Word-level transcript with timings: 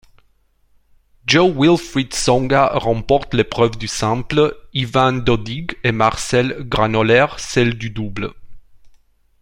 Jo-Wilfried 1.27 2.09
Tsonga 2.11 2.69
remporte 2.73 3.35
l'épreuve 3.35 3.77
du 3.77 3.87
simple, 3.87 4.57
Ivan 4.73 5.13
Dodig 5.19 5.77
et 5.83 5.91
Marcel 5.91 6.55
Granollers 6.67 7.37
celle 7.37 7.75
du 7.77 7.91
double. 7.91 8.33